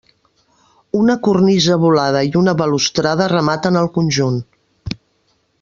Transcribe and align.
Una 0.99 1.15
cornisa 1.27 1.77
volada 1.85 2.23
i 2.31 2.33
una 2.41 2.57
balustrada 2.63 3.31
rematen 3.37 3.81
el 3.83 3.93
conjunt. 3.99 4.45